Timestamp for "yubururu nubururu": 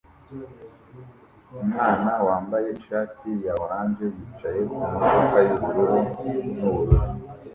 5.47-7.07